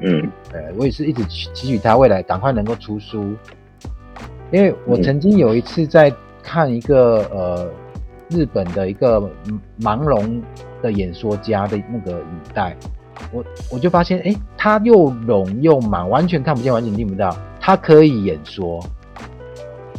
[0.00, 3.34] 嗯，对，我也是一直期许他未来赶快能够出书，
[4.50, 7.68] 因为我曾经有一次在看一个呃
[8.28, 9.20] 日本的一个
[9.80, 10.42] 盲聋
[10.82, 12.76] 的演说家的那个影带，
[13.32, 18.82] 我我就发现，哎，他又聋又盲，完全看不见，完全听不到，他可以演说，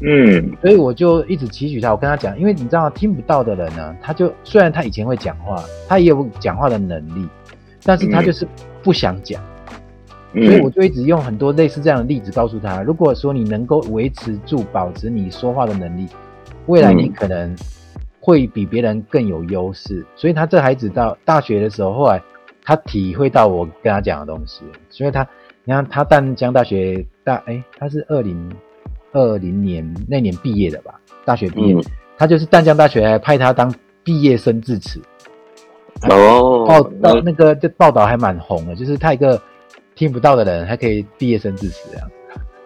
[0.02, 7.28] 嗯，所以我就一直期许他，我跟他讲，因为你知道听不到的人呢，他就虽然他以前会讲话，他也有讲话的能力，
[7.84, 8.48] 但是他就是
[8.84, 9.42] 不想讲。
[10.34, 16.06] 所以我就一直用很多类似这样的例子告诉他：如果说你能够维持住、保持你说话的能力，
[16.68, 17.56] 未来你可能
[18.20, 20.06] 会比别人更有优势。
[20.16, 22.22] 所以他这孩子到大学的时候，后来
[22.64, 24.64] 他体会到我跟他讲的东西。
[24.90, 25.28] 所以他，
[25.64, 28.52] 你看他淡江大学大，哎、欸，他是二零
[29.12, 31.00] 二零年那年毕业的吧？
[31.26, 31.76] 大学毕业，
[32.18, 35.02] 他就是淡江大学还派他当毕业生致辞。
[36.10, 39.42] 哦，报道那个这报道还蛮红的，就是他一个。
[39.96, 42.08] 听不到的人还可以毕业生致辞这样，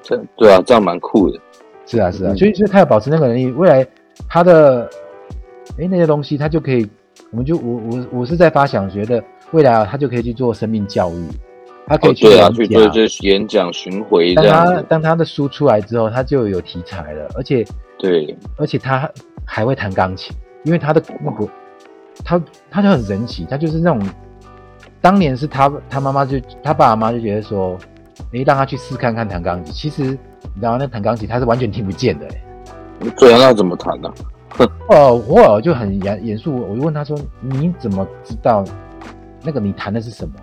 [0.04, 1.40] 这对啊，这样蛮酷的。
[1.86, 3.88] 是啊，是啊，所以所以他要保持那个能力，未来
[4.28, 4.90] 他的
[5.80, 6.86] 哎那些东西，他就可以，
[7.30, 11.26] 我们就我我我是在发想，觉得未来啊他就可以去做生命教育，
[11.88, 14.34] 他可以去演讲，去做这演讲巡回。
[14.36, 17.66] 当他当他的书出来之后，他就有题材了，而且
[17.98, 19.10] 对，而且他
[19.46, 21.48] 还会弹钢琴，因为他的那个
[22.24, 24.02] 他他就很神奇，他就是那种。
[25.04, 27.76] 当年是他他妈妈就他爸爸妈妈就觉得说，
[28.32, 29.74] 你，让他去试看看弹钢琴。
[29.74, 34.14] 其实你知道那弹钢琴他是完全听不见的，诶，对啊，那怎么弹呢？
[34.90, 38.64] 哦，我就很严严肃，我就问他说，你怎么知道
[39.42, 40.36] 那个你弹的是什么？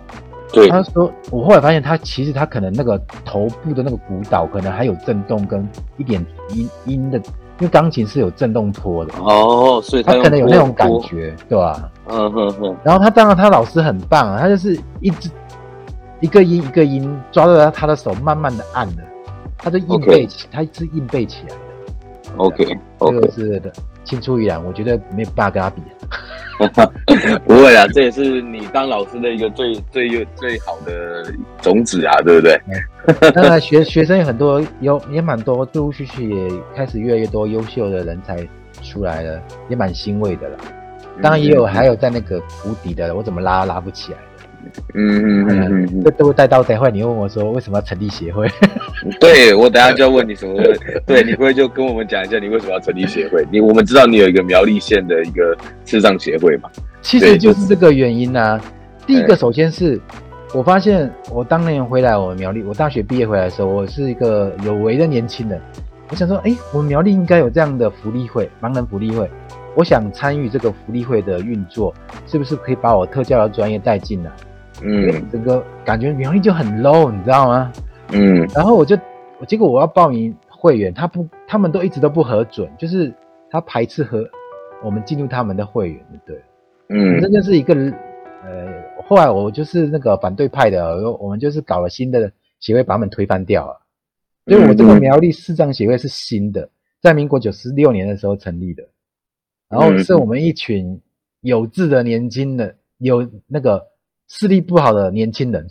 [0.51, 7.21] 对，他说，我后来发现他其实他可能那个头部的那个鼓岛可能还有震动跟一点音音的。
[7.61, 11.91] 因为钢琴是有震动波的哦，所以他，他可能有那种感觉，对吧？
[12.07, 12.73] 嗯哼哼。
[12.85, 15.29] 然后他当然他老师很棒啊，他就是一直
[16.21, 19.03] 一个音一个音抓着他的手，慢慢的按的，
[19.57, 22.33] 他就硬背起，他是硬背起来的。
[22.37, 23.73] OK，这个是的，
[24.09, 25.81] 青出于蓝，我觉得没有办法跟他比。
[27.45, 32.59] 不会啊，这也是你当老师的一个最最最好的种子啊，对不对？
[33.31, 38.45] 当然，学学生有很多，有也蛮多，陆陆续续也开始越来越多优秀的人才
[38.83, 40.57] 出来了，也蛮欣慰的啦。
[41.21, 44.17] 当然也有，还有在那个谷底的，我怎么拉拉不起来。
[44.93, 48.47] 嗯嗯嗯嗯，这都会带到等会你问我说为什么要成立协会？
[49.19, 50.79] 对，我等下就要问你什么问题。
[51.05, 53.45] 对，你会就跟我们讲一下你为什么要成立协会？
[53.51, 56.69] 你我们知道你有一个苗栗县的一个智障协会嘛？
[57.01, 58.59] 其实就是这个原因啊。
[59.07, 59.99] 第一个，首先是
[60.53, 65.59] 我发现我当年回来我们苗栗，我大学毕业回来的时候，我是一个有为的年轻人。
[66.11, 69.29] 我想说，哎，我们苗栗应该有这样的福利会，盲人福利会。
[69.79, 71.95] 我想参与这个福利会的运作，
[72.27, 74.31] 是不是可以把我特教的专业带进来？
[74.83, 77.71] 嗯，这个感觉苗栗就很 low，你知道吗？
[78.11, 78.97] 嗯，然后我就，
[79.47, 83.13] 结果我要报名会员，他不，他们都一直都不核准，就是
[83.49, 84.29] 他排斥和
[84.83, 86.43] 我们进入他们的会员，对，
[86.89, 87.73] 嗯，这就是一个，
[88.43, 88.67] 呃，
[89.07, 93.79] 后来我就是那个反对派的，我们就是搞了新的协会，把他们推翻掉了。
[94.45, 96.69] 所以我这个苗栗视障协会是新的，
[97.01, 98.83] 在民国九十六年的时候成立的，
[99.69, 100.99] 然后是我们一群
[101.41, 103.87] 有志的年轻人，有那个。
[104.31, 105.67] 视力不好的年轻人，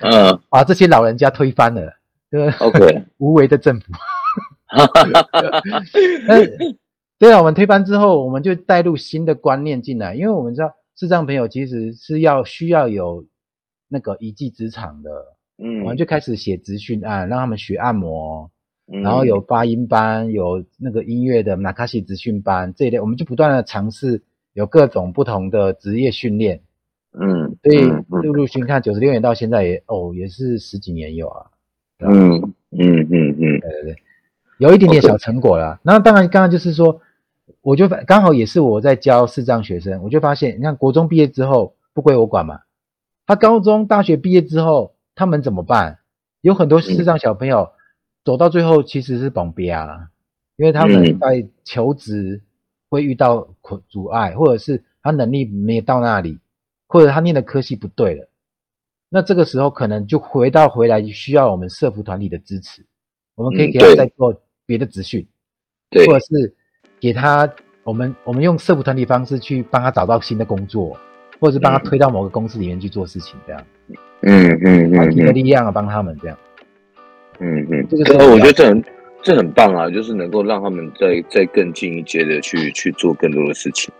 [0.00, 1.92] 嗯， 把这些老人家推翻了，
[2.30, 3.92] 对吧？OK， 无为的政府。
[4.64, 5.82] 哈哈哈。
[6.26, 6.42] 那
[7.18, 13.26] 对啊，我们推翻之后，我们就带入新的观念进来，因为我们知道视障朋友其实是要需要有
[13.88, 15.10] 那个一技之长的，
[15.58, 18.50] 嗯，我们就开始写职训案，让他们学按摩，
[18.92, 24.22] 嗯、然后有发音班，有那个音乐的马卡西职训班这一类，我们就不断的尝试
[24.52, 26.60] 有各种不同的职业训练。
[27.18, 31.46] 嗯，所以陆陆续续看九十六年到现在也哦也是十几年有啊，
[31.98, 32.36] 嗯
[32.70, 33.96] 嗯嗯嗯，对对对，
[34.58, 35.80] 有一点点小成果了。
[35.82, 37.00] 那当然，刚刚就是说，
[37.62, 42.60] 我就刚好也是我在教视障学生，我就发现，你看国中毕业之后不归我管嘛，
[43.26, 45.98] 他高中、大学毕业之后他们怎么办？
[46.42, 47.70] 有很多视障小朋友
[48.26, 50.10] 走到最后其实是绑边啊，
[50.56, 52.42] 因为他们在求职
[52.90, 53.48] 会遇到
[53.88, 56.38] 阻碍，或者是他能力没有到那里。
[56.88, 58.28] 或者他念的科系不对了，
[59.08, 62.86] 那这个时候可能就回到回来需要我们社福团体的支持，
[63.34, 65.26] 我们可以给他再做别的职训，
[65.90, 66.54] 对，或者是
[67.00, 70.96] 给他我们我们用社福团体方式去帮他找到新的工作，
[71.40, 73.66] 或者是帮他推到某个公司里面去做事情，这样，
[74.22, 76.38] 嗯嗯嗯，团体的力量啊，帮他们这样，
[77.38, 78.84] 嗯嗯，这个时候我觉得这很
[79.22, 83.92] 这很棒啊，就是能够让他们再再更进一阶的去去做更多的事情。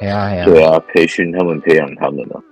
[0.00, 2.42] 哎呀哎呀，对啊，培训他们，培养他们了，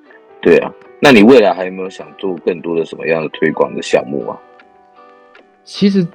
[0.40, 0.72] 对啊。
[1.00, 4.38] 那你未来还有没有想做更多的什么样的推广的项目啊？
[5.64, 6.06] 其实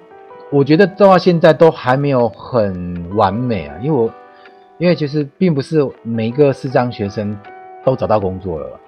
[0.52, 4.14] 我觉得到现在都还没有很完美啊，因为我
[4.78, 7.36] 因为其实并不是每一个视障学生
[7.84, 8.80] 都找到工作了，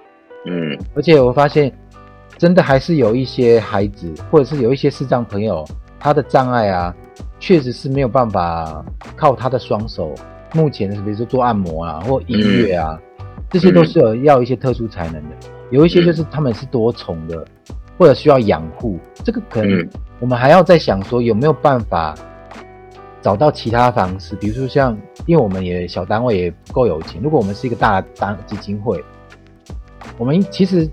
[0.46, 1.72] 嗯，而且我发现
[2.38, 5.64] 真的还是有一些孩子或者是有一些视障朋友，
[5.98, 6.94] 他的障碍啊，
[7.40, 8.84] 确实是没有办法
[9.16, 10.14] 靠他的双手。
[10.52, 15.28] 目前是比如说做按摩啊，或音乐啊，嗯、这些都是有要一些特殊才能的。
[15.42, 17.44] 嗯、有一些就是他们是多重的，
[17.98, 19.88] 或者需要养护，这个可能
[20.20, 22.14] 我们还要再想说有没有办法
[23.20, 29.02] 找到其他方式，比如说像，因为我们也小单位也不够有钱，如果我们是一个大单基金会，
[30.16, 30.88] 我们其实，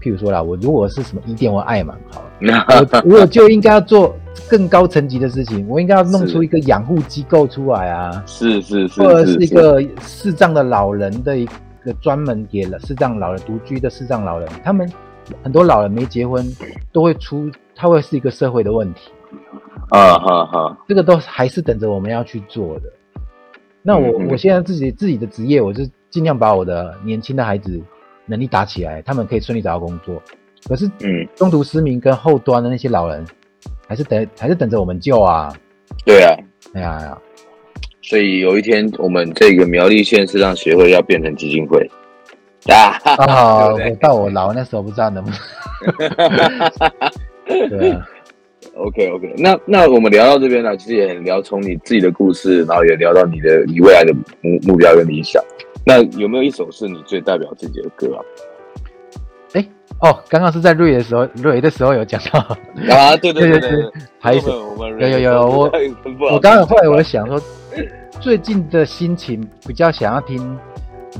[0.00, 4.14] 譬如说啦，我如果是什么伊甸或爱嘛， 好了，我我就应该要做。
[4.48, 8.22] 更高层级的事情，我应该要弄出一个养护机构出来啊！
[8.26, 11.46] 是是是，或者是一个视障的老人的一
[11.84, 14.90] 个专门给了视障老人独居的视障老人，他们
[15.42, 16.44] 很多老人没结婚
[16.92, 19.10] 都会出，他会是一个社会的问题
[19.90, 22.84] 啊哈哈，这个都还是等着我们要去做的。
[23.82, 27.78] 那我我现在自己自己的职业，我就尽量把我的年轻的孩子
[28.32, 30.20] 能力打起来，他们可以顺利找到工作。
[30.66, 33.24] 可是，嗯，中途失明跟后端的那些老人。
[33.86, 35.52] 还是等，还是等着我们救啊！
[36.04, 36.34] 对啊，
[36.72, 37.18] 哎呀呀！
[38.00, 41.86] 所以有一天，我们这个苗栗县视障协会要变成基金会
[42.72, 42.98] 啊！
[43.04, 45.38] 好，我到我老那时候不知道能不能。
[47.68, 48.08] 对啊
[48.76, 55.42] ，OK OK，那那我们聊到这边呢，其实也很聊从你自己的故事，然后也聊到你的你未来的目目标跟理想。
[55.84, 58.20] 那有没有一首是你最代表自己的歌啊？
[59.54, 59.66] 哎。
[60.00, 62.40] 哦，刚刚是在瑞的时候，瑞的时候有讲到
[62.92, 65.70] 啊，对对对对，还 是有有有我
[66.32, 67.40] 我刚刚后来我想说，
[68.20, 70.58] 最近的心情比较想要听，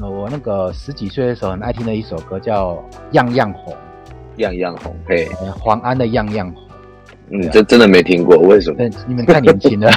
[0.01, 2.72] 我那个十几岁的时候很爱听的一首歌叫
[3.12, 3.72] 《样样红》，
[4.38, 5.29] 样样红，嘿，
[5.61, 6.64] 黄安的《样样红》，
[7.31, 8.83] 嗯，这真的没听过，为什么？
[9.07, 9.88] 你们太年轻了，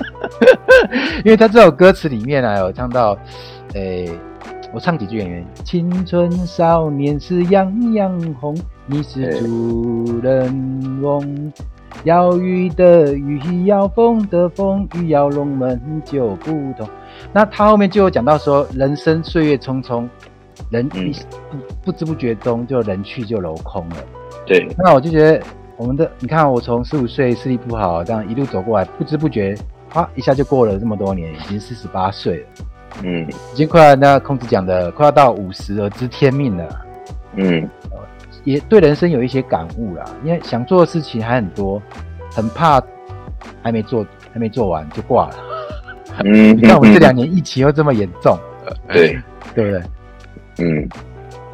[1.24, 3.16] 因为他这首歌词里面啊有唱到，
[3.76, 4.10] 诶。
[4.72, 8.54] 我唱几句演员，青春少年是样样红，
[8.86, 11.52] 你是主人翁。
[12.04, 16.86] 要雨的雨，要风的风，雨要龙门就不同。
[17.32, 20.06] 那他后面就有讲到说，人生岁月匆匆，
[20.68, 20.98] 人不
[21.84, 23.96] 不知不觉中就人去就楼空了。
[24.44, 24.68] 对。
[24.76, 25.42] 那我就觉得
[25.76, 29.56] 我们的，你看我从十五岁视力不好，这样一路走过来，不知不觉，
[29.94, 32.46] 啊，一下就过了这么多年，已经四十八岁了。
[33.02, 36.86] 嗯，已经快要那孔子讲的，快要到五十而知天命了。
[37.34, 37.68] 嗯，
[38.44, 40.04] 也对人生有一些感悟啦。
[40.24, 41.80] 因为想做的事情还很多，
[42.32, 42.82] 很怕
[43.62, 45.34] 还没做，还没做完就挂了。
[46.24, 48.38] 嗯，你看我们这两年疫情又这么严重，
[48.88, 49.18] 对，
[49.54, 49.82] 对不对？
[50.58, 50.88] 嗯，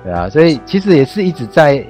[0.05, 1.85] 对啊，所以其实也是一直在，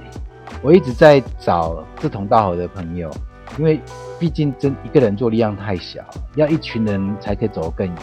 [0.62, 3.10] 我一直在找志同道合的朋友，
[3.58, 3.78] 因为
[4.18, 6.00] 毕竟真一个人做力量太小，
[6.36, 7.96] 要一群人才可以走得更远。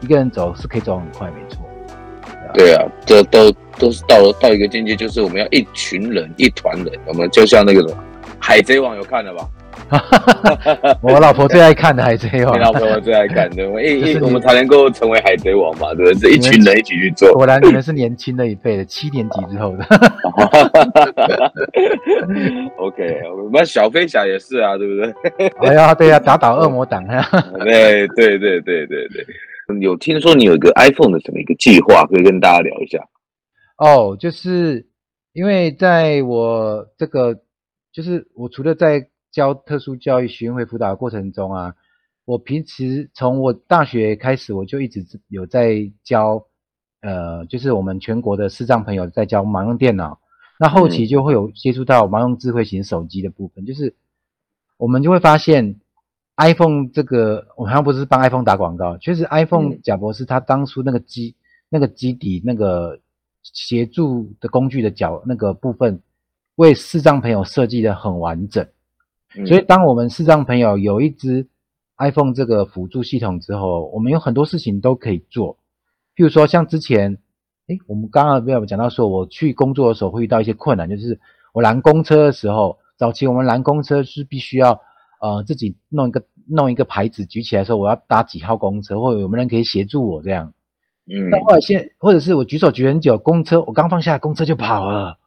[0.00, 1.64] 一个人走是可以走很快，没错。
[2.54, 6.92] 对啊，这都都是到到一个境界，就是我们要一群人、一团人。
[7.06, 7.94] 我们就像那个什么
[8.38, 9.48] 《海贼王》，有看了吧？
[11.02, 16.30] 我老婆最爱看的《海贼王》，你老婆最爱看的，我一一我们才能够成为海贼王嘛，对不对？
[16.32, 17.32] 是一群人一起去做。
[17.34, 19.84] 果然你们是年轻的一辈的，七年级之后的。
[22.78, 25.48] OK，我们小飞侠也是啊，对不对？
[25.60, 27.22] 哎呀，对呀，打倒恶魔党啊！
[27.62, 29.26] 对对对对对对。
[29.80, 33.06] 有听说你有一个 iPhone 的什么一个计划，可以跟大家聊一下？
[33.76, 34.88] 哦，就是
[35.34, 37.42] 因为在我这个，
[37.92, 41.74] 就是我除了在教特殊教育学员会辅导的过程中啊，
[42.24, 46.46] 我平时从我大学开始，我就一直有在教，
[47.02, 50.18] 呃，就是我们全国的视障朋友在教盲用电脑，
[50.58, 53.94] 那后期就会有接触到盲用智慧型手机的部分，嗯、就是
[54.78, 55.78] 我们就会发现。
[56.38, 63.00] iPhone 这个，我好像不是帮 iPhone 打广告，确实 iPhone 贾博士他当初那个机、嗯、那个基底那个
[63.42, 66.00] 协助的工具的角那个部分，
[66.54, 68.64] 为视障朋友设计的很完整。
[69.36, 71.48] 嗯、所以当我们视障朋友有一支
[71.98, 75.56] iPhone 这个辅助系统之后，我们有很多事情都可以做。
[76.14, 77.18] 譬如说像之前，
[77.66, 81.18] 诶，我们刚刚没有讲到说，我去工作的时候会遇到一些困难，就是
[81.52, 84.80] 我拦公车的时候，早期我们拦公车是必须要。
[85.20, 90.52] 呃，自己弄一个弄一个牌子举起来说我要搭几号公车，或者有没有人可以协助我这样。
[91.06, 91.30] 嗯。
[91.30, 95.18] 那后来现或者是我举手举很久，公车我刚放下，公车就跑了，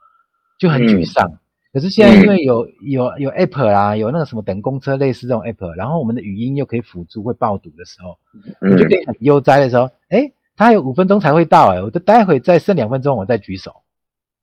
[0.60, 1.30] 就很沮丧。
[1.30, 1.40] 嗯、
[1.74, 8.18] 可是现在因为有有有 app 啦，有那个什么等公车类似这种 app，然后我们的语音又可以辅助会爆读的时候，
[8.62, 13.72] 嗯、我就可以很悠哉的时候，诶，他还有五分钟才会到，诶，我就待会再剩两分钟我再举手。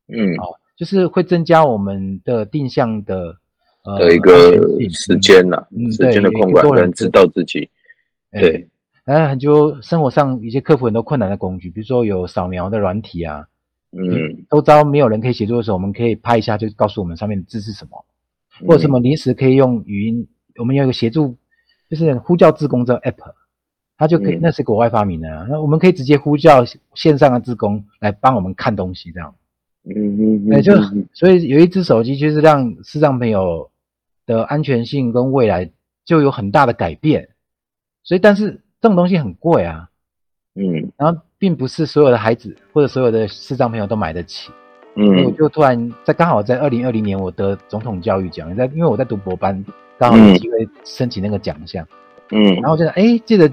[0.09, 3.37] 嗯，哦，就是会增加我们的定向的呃
[3.97, 4.33] 的一个
[4.91, 7.71] 时间呐、啊，嗯、时间的控管跟知道自己，
[8.33, 8.69] 对，
[9.05, 13.47] 然后很多生活上一些克服很多困难的工具，比如说有扫描的软体啊，
[13.93, 18.05] 嗯，都知道没有人可以协助的时候，我们可以拍一下，就告诉我们上面的字是什么，
[18.67, 20.27] 或者什么临时可以用语音，
[20.57, 21.37] 我们有一个协助，
[21.89, 23.33] 就是呼叫自工这个 app。
[24.01, 25.45] 它就可以，那是国外发明的啊。
[25.51, 26.65] 那我们可以直接呼叫
[26.95, 29.35] 线上的自工来帮我们看东西，这样。
[29.83, 30.73] 嗯嗯，对，就
[31.13, 33.69] 所以有一只手机，就是让视障朋友
[34.29, 35.69] 的安全性跟未来
[36.05, 37.31] 就有很大的改变。
[38.05, 39.89] 所以，但是这种东西很贵啊。
[40.55, 40.93] 嗯。
[40.97, 44.53] 然后，并不是所有的孩子或者所有的视障朋友都买得起。
[44.95, 45.25] 嗯。
[45.25, 49.65] 我就突然在刚好在二零二零年，我得总统教育奖，在因为我在读博班，
[49.99, 51.85] 刚好有机会申请那个奖项。
[52.31, 52.55] 嗯。
[52.57, 53.53] 然后我就想，哎，借着。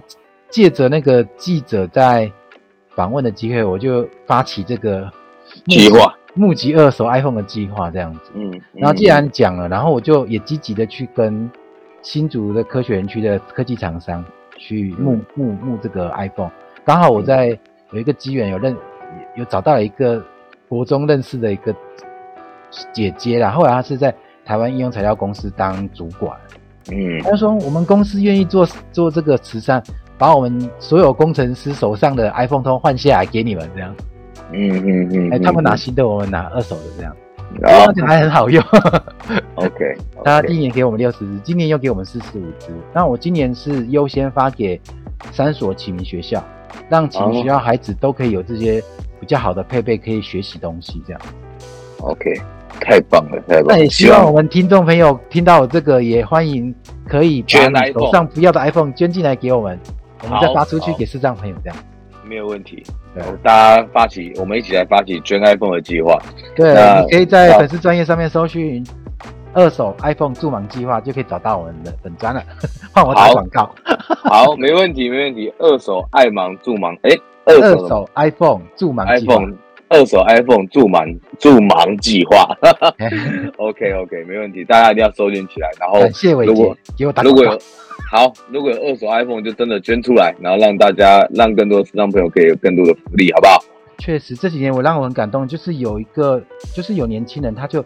[0.51, 2.32] 借着那个记者在
[2.91, 5.11] 访问的机会，我就发起这个
[5.65, 8.19] 计划，募集二手 iPhone 的计划，这样子。
[8.36, 11.49] 嗯，嗯，然后既然讲了，然后我就也积极的去跟
[12.01, 14.23] 新竹的科学园区的科技厂商
[14.57, 16.51] 去募募募这个 iPhone。
[16.83, 17.57] 刚好我在
[17.91, 18.75] 有一个机缘，有认
[19.36, 20.23] 有找到了一个
[20.69, 21.73] 国中认识的一个
[22.93, 24.13] 姐姐啦，后来她是在
[24.45, 26.38] 台湾应用材料公司当主管。
[26.91, 29.81] 嗯，她说我们公司愿意做做这个慈善。
[30.17, 33.93] 把我们所有工程师手上的 iPhone 都换下来给你们，这样。
[34.55, 35.33] 嗯嗯嗯。
[35.33, 37.15] 哎，他们拿新的，我们拿二手的，这样。
[37.59, 38.63] 然后还很好用。
[39.55, 39.95] OK。
[40.23, 42.67] 他第一年给我们六十支，今年又给我们四十五支。
[42.93, 44.79] 那我今年是优先发给
[45.31, 46.43] 三所启明学校，
[46.89, 48.83] 让启明学校孩子都可以有这些
[49.19, 51.21] 比较好的配备，可以学习东西，这样。
[51.99, 52.33] OK。
[52.81, 53.75] 太棒了，太棒了！
[53.75, 56.75] 那也希望我们听众朋友听到这个，也欢迎
[57.07, 57.41] 可以
[57.71, 59.79] 把手上不要的 iPhone 捐进来给我们。
[60.23, 61.77] 我们再发出去给视障朋友，这样
[62.27, 62.83] 没有问题。
[63.16, 66.22] 对，大家发起，我们一起来发起捐 iPhone 的计划。
[66.53, 68.86] 对，你可以在粉丝专业上面搜寻
[69.55, 72.43] “二手 iPhone 助盲计划”，就可以找到我们的粉专了。
[72.93, 73.74] 换我打广告。
[74.07, 75.53] 好，没问题，没问题。
[75.59, 79.36] 二手爱盲助盲，哎，二手 iPhone 助盲计划。
[79.89, 82.45] 二手 iPhone 助盲助盲计划。
[83.57, 85.69] OK OK，没问题，大家一定要收进起来。
[85.79, 87.23] 然后，感谢伟杰，给我打。
[87.23, 87.51] 如果有
[88.11, 93.63] 好，如果有二手 iPhone，就真的捐出来，然后让大家，让更多的视障朋友可以有更多的福利，好不好？
[93.97, 96.41] 确实，这几年我让我很感动，就是有一个，
[96.73, 97.83] 就是有年轻人，他就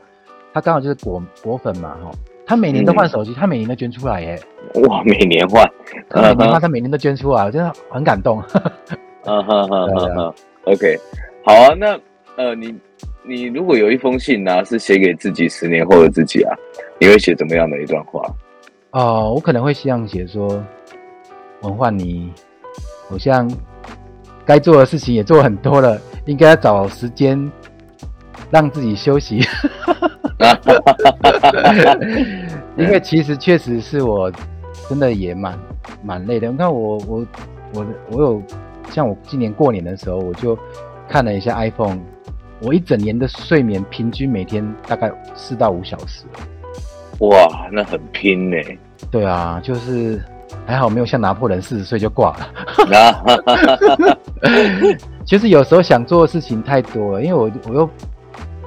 [0.54, 2.12] 他刚好就是果果粉嘛，哈，
[2.46, 4.40] 他每年都换手机，嗯、他每年都捐出来，耶。
[4.88, 5.64] 哇，每年换，
[6.10, 8.44] 他每年 换，他每年都捐出来，我真的很感动。
[9.26, 10.34] 嗯哼哼哼哼
[10.64, 10.98] ，OK，
[11.44, 12.00] 好啊，那
[12.36, 12.76] 呃，你
[13.24, 16.56] 你如果有一封信呢、啊，是写给自己十年后的自己啊，
[17.00, 18.22] 你会写怎么样的一段话？
[18.92, 20.64] 哦，我可能会这样写说，
[21.62, 22.32] 文焕你，
[23.10, 23.50] 好像
[24.46, 27.52] 该做的事情也做很多了，应该要找时间
[28.52, 29.42] 让自己休息。
[32.78, 34.32] 因为其实确实是我
[34.88, 35.60] 真的也蛮
[36.02, 36.50] 蛮累的。
[36.50, 37.26] 你看我我
[37.74, 38.42] 我我有
[38.90, 40.58] 像我今年过年的时候，我就
[41.10, 42.00] 看了一下 iPhone，
[42.62, 46.24] 我一整年的睡眠平均每天大概四到五小时。
[47.20, 48.58] 哇，那很拼呢。
[49.10, 50.22] 对啊，就是
[50.66, 54.18] 还好没有像拿破仑四十岁就挂了。
[55.26, 57.90] 其实有时候想做的事情太多了，因为我我又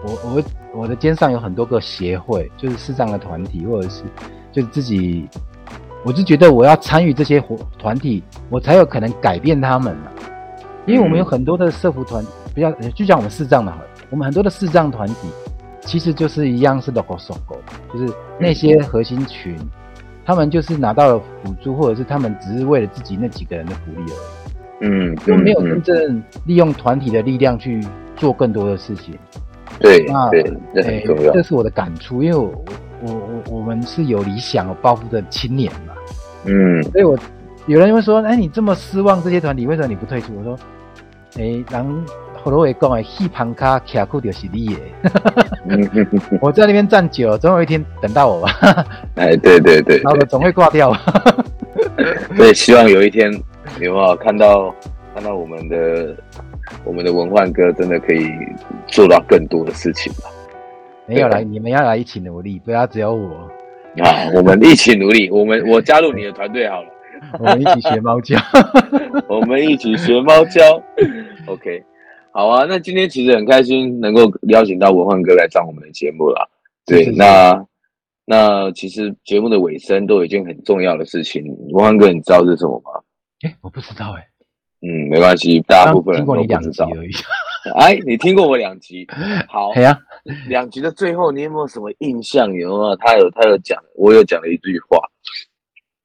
[0.04, 0.42] 我我
[0.74, 4.02] 我的肩上有很多个协会，就是视障的团体，或者是
[4.50, 5.28] 就是自己，
[6.04, 10.12] 我就觉得我要参与这些活团体，我才有可能改变他们啊。
[10.86, 12.24] 因为我们有很多的社服团，
[12.54, 13.72] 比较就像我们视障的，
[14.10, 15.28] 我们很多的视障团体。
[15.84, 17.58] 其实就是一样是 local local，
[17.92, 19.68] 就是那些核心群，嗯、
[20.24, 24.86] 他们就是拿到了辅助，或者是他们只是为了自己那几个人的福利而已。
[24.86, 29.18] 嗯，就没有真正利用团体的力量去做更多的事情。
[29.80, 31.32] 对，那对，这很重要。
[31.32, 32.64] 这是我的感触，因为我
[33.00, 35.94] 我我我们是有理想、有抱负的青年嘛。
[36.44, 37.18] 嗯，所以我
[37.66, 40.58] 有人会说：“哎，你这么失望这些团体，为什么你不退出？”我说
[41.38, 41.86] ：“哎，然。”
[42.44, 44.76] 好多会讲诶，戏旁卡卡库就是你耶。
[46.42, 48.50] 我在那边站久了，总有一天等到我吧。
[49.14, 50.92] 哎，对对对，然后我总会挂掉。
[52.36, 53.32] 所以希望有一天
[53.78, 54.74] 有没有看到
[55.14, 56.16] 看到我们的
[56.82, 58.28] 我们的文焕哥真的可以
[58.88, 60.28] 做到更多的事情吧？
[61.06, 63.48] 没有来，你们要来一起努力，不要只有我。
[64.02, 66.88] 啊，我们一起努力，我们我加入你的团队好了。
[67.38, 68.38] 我们一起学猫叫。
[69.28, 70.60] 我们一起学猫叫。
[71.46, 71.82] OK。
[72.32, 76.48] 好啊，那今天其实很开心能够邀请到文焕哥来上我们的节目啦。
[76.86, 77.66] 对，是是是那
[78.24, 82.90] 那其实节目的尾声都有一件很重要的事情，文焕哥，你知道是什么吗？
[83.42, 84.28] 哎、欸，我不知道哎、欸。
[84.84, 86.88] 嗯，没关系，大部分人都不知道。
[87.76, 89.06] 哎，你听过我两集？
[89.46, 89.70] 好，
[90.48, 92.50] 两集的最后，你有没有什么印象？
[92.54, 92.96] 有没有？
[92.96, 94.98] 他有他有讲，我有讲了一句话。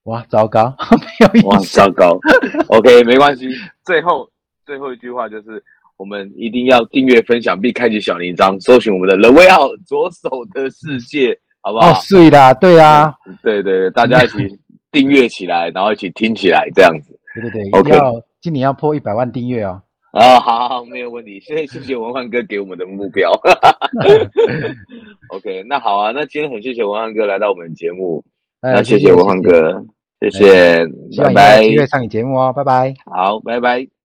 [0.07, 0.73] 哇，糟糕，
[1.31, 2.17] 没有哇，糟糕。
[2.69, 3.49] OK，没关系。
[3.85, 4.27] 最后
[4.65, 5.61] 最后一句话就是，
[5.97, 11.91] 我们一定要订阅、分享并开启小铃铛，搜寻我们的 The Way Out 左手的世界，好不好？
[11.91, 14.57] 哦，是的，对啊，对对对，大家一起
[14.91, 17.19] 订阅起来，然后一起听起来，这样子。
[17.35, 19.81] 对对对，OK，要今年要破一百万订阅哦。
[20.13, 21.37] 啊，好，好，没有问题。
[21.41, 23.29] 谢谢谢谢文焕哥给我们的目标。
[25.35, 28.23] OK，那好啊，那今天很谢谢文焕哥来到我们节目，
[28.61, 29.85] 哎、那谢谢文焕哥。
[30.19, 31.61] 谢谢，希望拜拜。
[31.63, 32.93] 有机会上你节目哦，拜拜。
[33.05, 33.96] 好，拜拜。